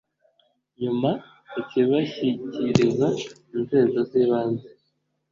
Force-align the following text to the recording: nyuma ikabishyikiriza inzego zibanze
nyuma 0.81 1.11
ikabishyikiriza 1.59 3.07
inzego 3.55 3.97
zibanze 4.09 4.67